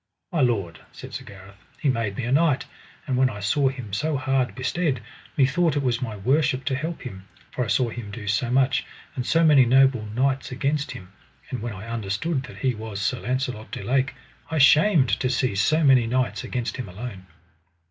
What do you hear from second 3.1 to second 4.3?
when I saw him so